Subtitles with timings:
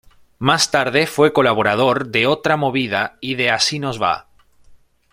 [0.39, 4.29] Más tarde, fue colaborador de "Otra movida" y de "Así nos va".